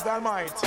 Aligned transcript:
is 0.00 0.04
might. 0.22 0.59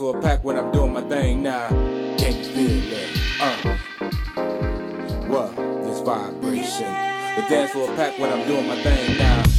cancel 0.00 0.18
a 0.18 0.22
pack 0.22 0.42
when 0.42 0.56
I'm 0.56 0.72
doing 0.72 0.92
my 0.94 1.02
thing 1.02 1.42
now. 1.42 1.68
Can 2.16 2.36
you 2.38 2.44
feel 2.44 2.92
it? 2.92 3.10
Uh. 3.38 3.76
What? 5.28 5.54
This 5.84 6.00
vibration. 6.00 6.86
The 7.36 7.44
dance 7.48 7.72
floor 7.72 7.94
pack 7.96 8.18
when 8.18 8.32
I'm 8.32 8.46
doing 8.46 8.66
my 8.66 8.82
thing 8.82 9.18
now. 9.18 9.49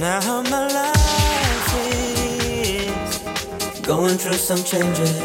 Now 0.00 0.42
my 0.42 0.68
life 0.68 1.74
is 1.90 3.80
going 3.80 4.16
through 4.16 4.34
some 4.34 4.62
changes. 4.62 5.18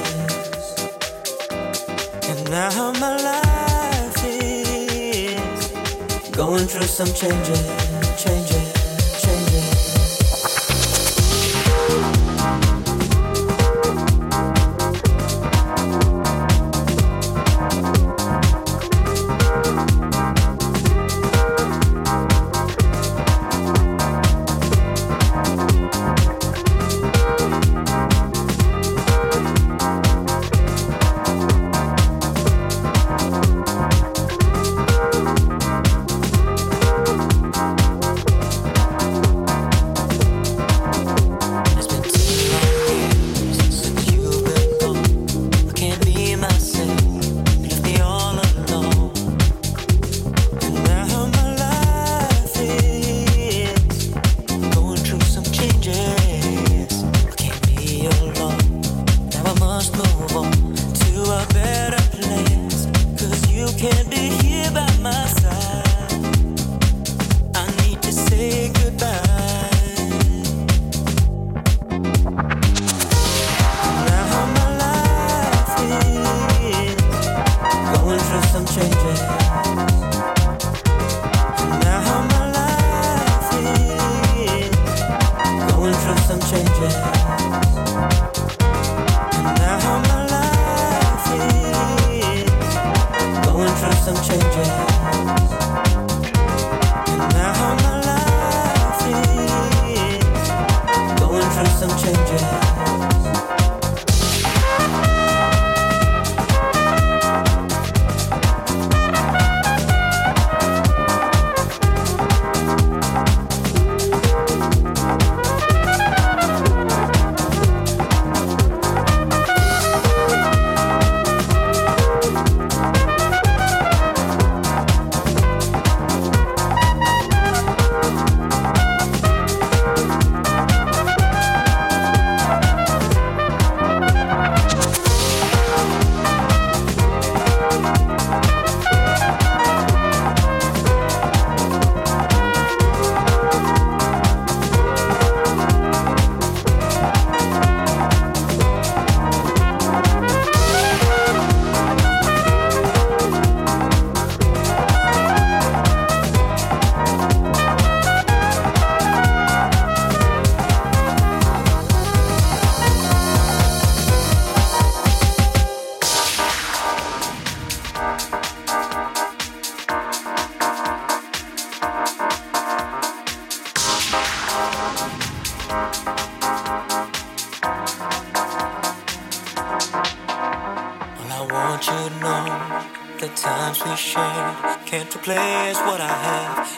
And 2.27 2.49
now 2.49 2.91
my 2.93 3.15
life 3.17 4.23
is 4.25 5.69
going 6.31 6.65
through 6.65 6.87
some 6.87 7.13
changes. 7.13 8.02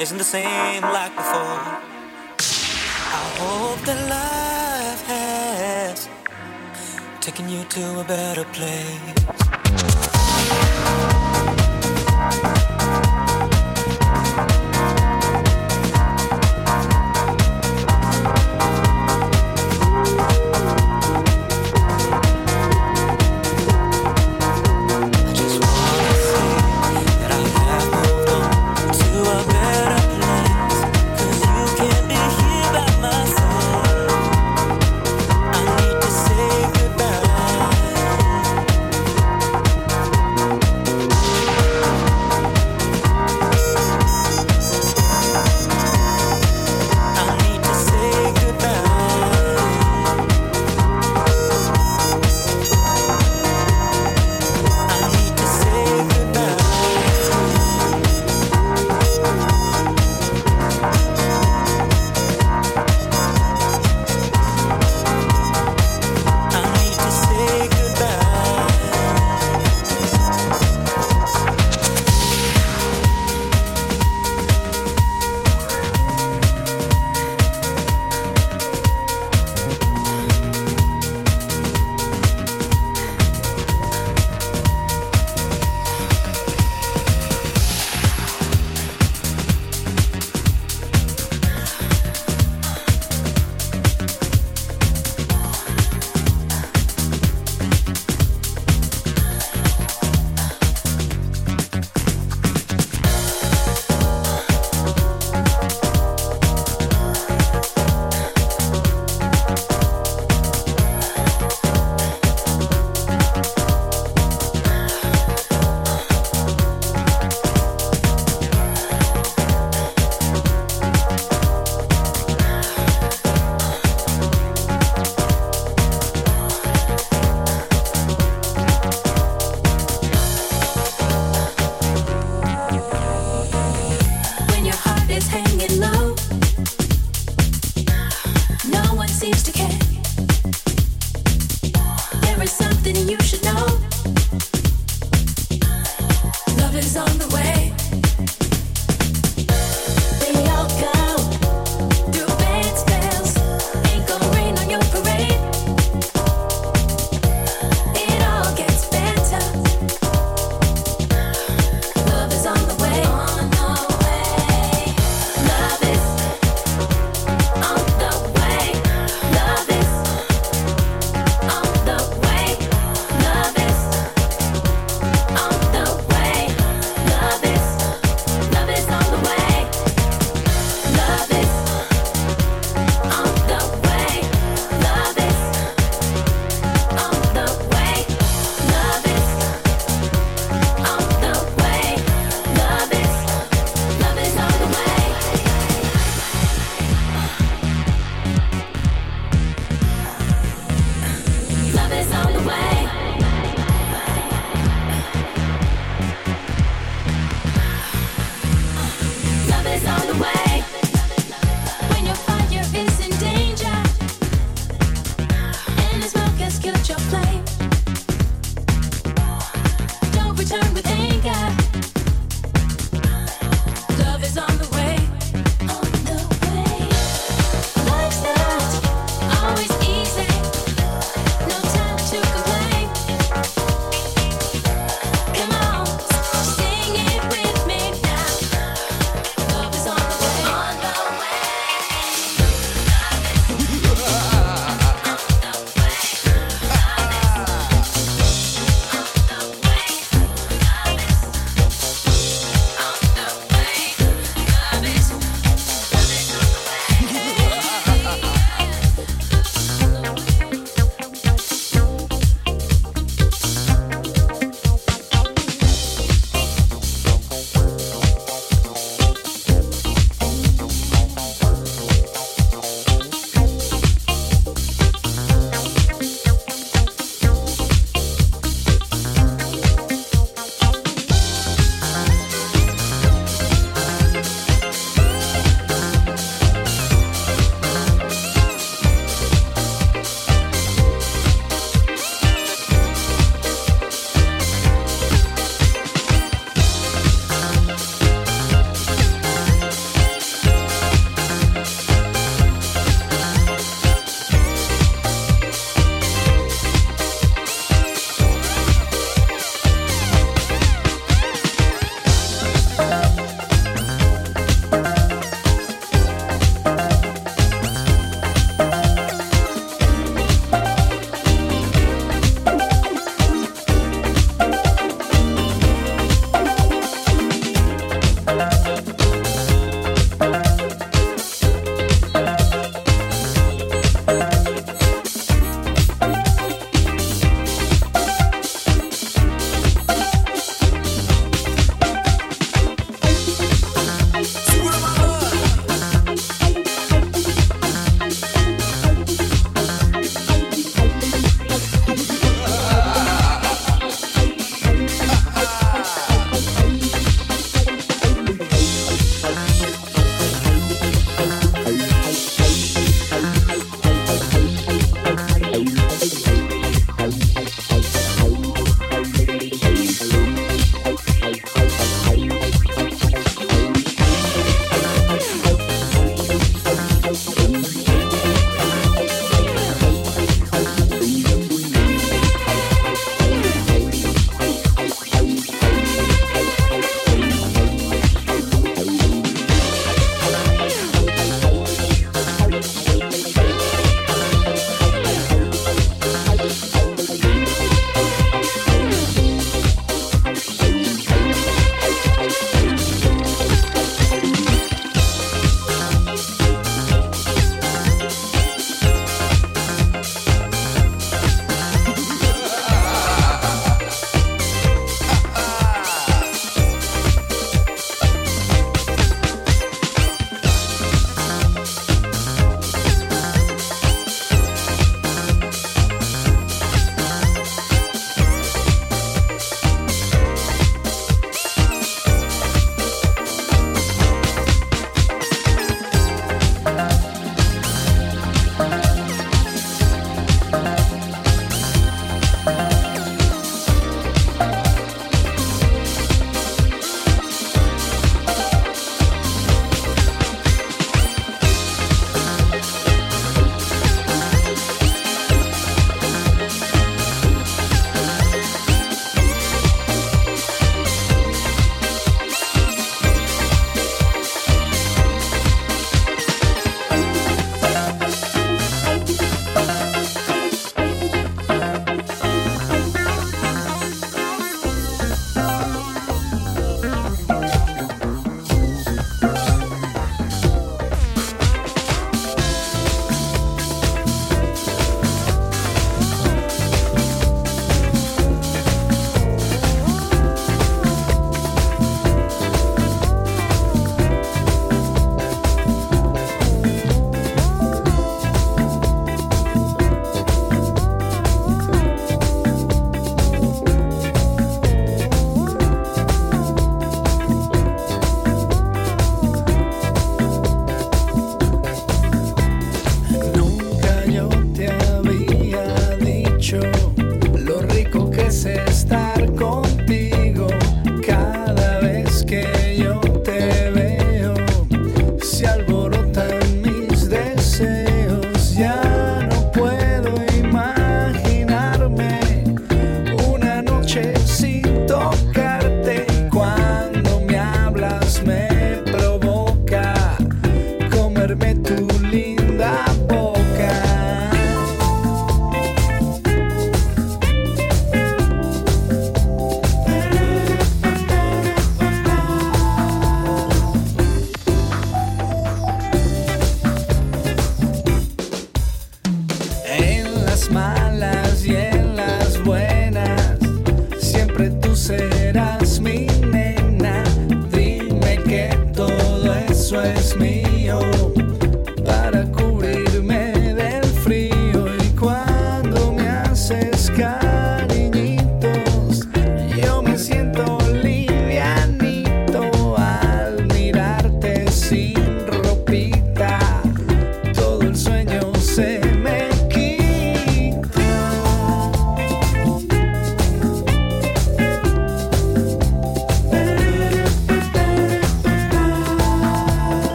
Isn't 0.00 0.18
the 0.18 0.24
same 0.24 0.57